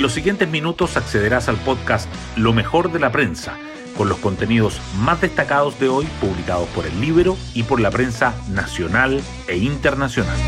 [0.00, 3.58] En los siguientes minutos accederás al podcast Lo mejor de la prensa,
[3.98, 8.34] con los contenidos más destacados de hoy publicados por el libro y por la prensa
[8.50, 10.38] nacional e internacional.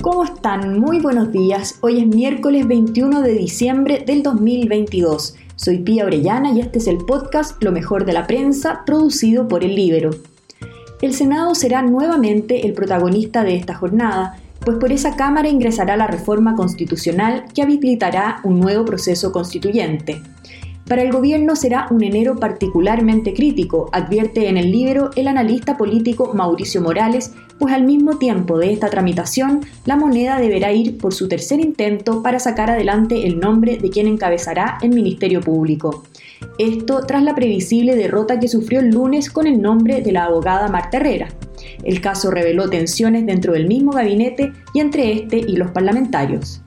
[0.00, 0.80] ¿Cómo están?
[0.80, 1.78] Muy buenos días.
[1.82, 5.36] Hoy es miércoles 21 de diciembre del 2022.
[5.54, 9.62] Soy Pía Orellana y este es el podcast Lo mejor de la prensa, producido por
[9.62, 10.10] el Libro.
[11.00, 16.06] El Senado será nuevamente el protagonista de esta jornada, pues por esa Cámara ingresará la
[16.06, 20.22] reforma constitucional que habilitará un nuevo proceso constituyente.
[20.88, 26.32] Para el gobierno será un enero particularmente crítico, advierte en el libro el analista político
[26.34, 31.28] Mauricio Morales, pues al mismo tiempo de esta tramitación, la moneda deberá ir por su
[31.28, 36.02] tercer intento para sacar adelante el nombre de quien encabezará el Ministerio Público.
[36.58, 40.68] Esto tras la previsible derrota que sufrió el lunes con el nombre de la abogada
[40.68, 41.28] Marta Herrera.
[41.84, 46.62] El caso reveló tensiones dentro del mismo gabinete y entre este y los parlamentarios.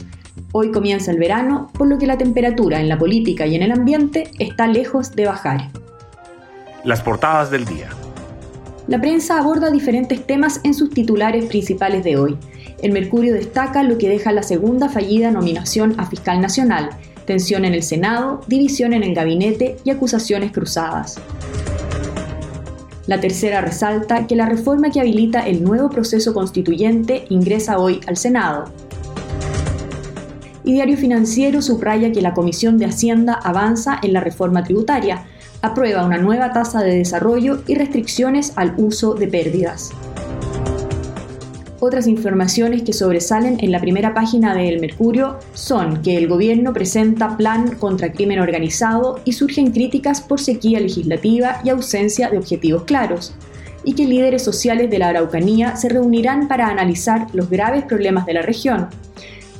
[0.52, 3.72] Hoy comienza el verano, por lo que la temperatura en la política y en el
[3.72, 5.70] ambiente está lejos de bajar.
[6.84, 7.90] Las portadas del día.
[8.88, 12.38] La prensa aborda diferentes temas en sus titulares principales de hoy.
[12.82, 16.92] El Mercurio destaca lo que deja la segunda fallida nominación a fiscal nacional,
[17.26, 21.20] tensión en el Senado, división en el gabinete y acusaciones cruzadas.
[23.08, 28.18] La tercera resalta que la reforma que habilita el nuevo proceso constituyente ingresa hoy al
[28.18, 28.66] Senado,
[30.66, 35.24] y Diario Financiero subraya que la Comisión de Hacienda avanza en la reforma tributaria,
[35.62, 39.92] aprueba una nueva tasa de desarrollo y restricciones al uso de pérdidas.
[41.80, 46.72] Otras informaciones que sobresalen en la primera página de El Mercurio son que el gobierno
[46.72, 52.84] presenta plan contra crimen organizado y surgen críticas por sequía legislativa y ausencia de objetivos
[52.84, 53.34] claros,
[53.84, 58.34] y que líderes sociales de la Araucanía se reunirán para analizar los graves problemas de
[58.34, 58.88] la región,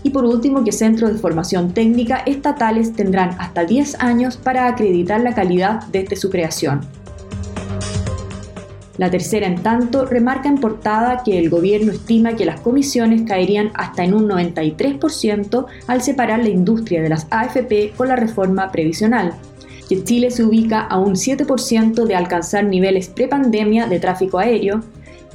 [0.06, 5.20] y por último, que centros de formación técnica estatales tendrán hasta 10 años para acreditar
[5.20, 6.82] la calidad desde su creación.
[8.98, 13.72] La tercera, en tanto, remarca en portada que el gobierno estima que las comisiones caerían
[13.74, 19.34] hasta en un 93% al separar la industria de las AFP con la reforma previsional,
[19.90, 24.82] que Chile se ubica a un 7% de alcanzar niveles prepandemia de tráfico aéreo,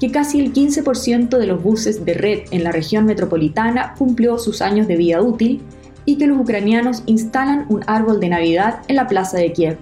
[0.00, 4.62] que casi el 15% de los buses de red en la región metropolitana cumplió sus
[4.62, 5.60] años de vida útil
[6.06, 9.76] y que los ucranianos instalan un árbol de Navidad en la plaza de Kiev.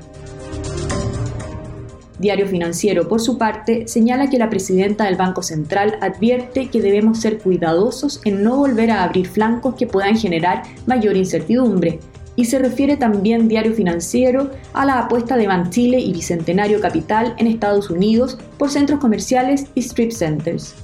[2.19, 7.21] Diario Financiero, por su parte, señala que la presidenta del Banco Central advierte que debemos
[7.21, 12.01] ser cuidadosos en no volver a abrir flancos que puedan generar mayor incertidumbre,
[12.35, 17.49] y se refiere también Diario Financiero a la apuesta de Banchile y Bicentenario Capital en
[17.49, 20.75] Estados Unidos por centros comerciales y strip centers.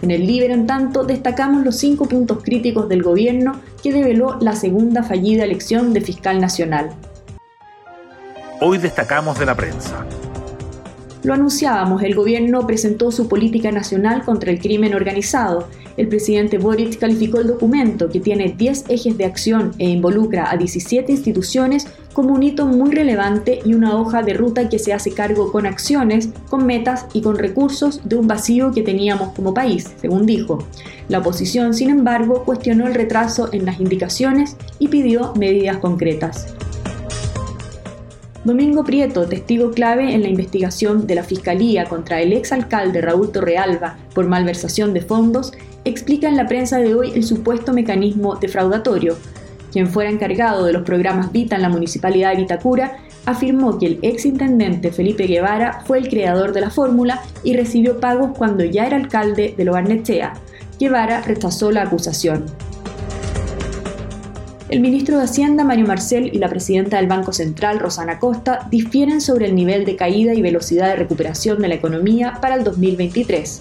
[0.00, 4.56] En el Libro, en tanto, destacamos los cinco puntos críticos del gobierno que develó la
[4.56, 6.90] segunda fallida elección de fiscal nacional.
[8.64, 10.06] Hoy destacamos de la prensa.
[11.24, 15.66] Lo anunciábamos, el gobierno presentó su política nacional contra el crimen organizado.
[15.96, 20.56] El presidente Boric calificó el documento, que tiene 10 ejes de acción e involucra a
[20.56, 25.10] 17 instituciones, como un hito muy relevante y una hoja de ruta que se hace
[25.10, 29.90] cargo con acciones, con metas y con recursos de un vacío que teníamos como país,
[30.00, 30.64] según dijo.
[31.08, 36.54] La oposición, sin embargo, cuestionó el retraso en las indicaciones y pidió medidas concretas.
[38.44, 43.96] Domingo Prieto, testigo clave en la investigación de la Fiscalía contra el exalcalde Raúl Torrealba
[44.12, 45.52] por malversación de fondos,
[45.84, 49.16] explica en la prensa de hoy el supuesto mecanismo defraudatorio.
[49.70, 53.98] Quien fuera encargado de los programas Vita en la Municipalidad de Vitacura afirmó que el
[54.02, 58.96] exintendente Felipe Guevara fue el creador de la fórmula y recibió pagos cuando ya era
[58.96, 60.32] alcalde de Lobarnechea.
[60.80, 62.46] Guevara rechazó la acusación.
[64.72, 69.20] El ministro de Hacienda, Mario Marcel, y la presidenta del Banco Central, Rosana Costa, difieren
[69.20, 73.60] sobre el nivel de caída y velocidad de recuperación de la economía para el 2023.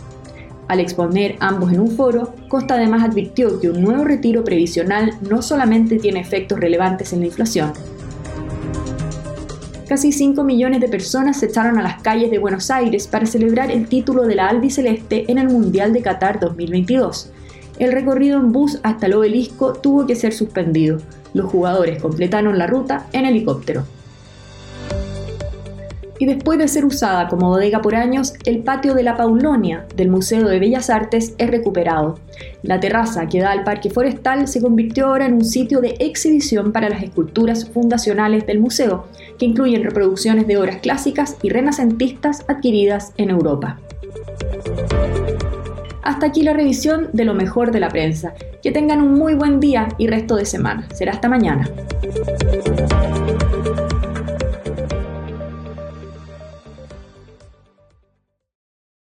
[0.70, 5.42] Al exponer ambos en un foro, Costa además advirtió que un nuevo retiro previsional no
[5.42, 7.74] solamente tiene efectos relevantes en la inflación.
[9.90, 13.70] Casi 5 millones de personas se echaron a las calles de Buenos Aires para celebrar
[13.70, 17.34] el título de la albiceleste en el Mundial de Qatar 2022
[17.80, 20.98] el recorrido en bus hasta el obelisco tuvo que ser suspendido.
[21.34, 23.84] Los jugadores completaron la ruta en helicóptero.
[26.22, 30.12] Y después de ser usada como bodega por años, el patio de la Paulonia del
[30.12, 32.20] Museo de Bellas Artes es recuperado.
[32.62, 36.72] La terraza que da al Parque Forestal se convirtió ahora en un sitio de exhibición
[36.74, 39.08] para las esculturas fundacionales del museo,
[39.40, 43.80] que incluyen reproducciones de obras clásicas y renacentistas adquiridas en Europa.
[46.12, 48.34] Hasta aquí la revisión de lo mejor de la prensa.
[48.62, 50.88] Que tengan un muy buen día y resto de semana.
[50.94, 51.68] Será hasta mañana.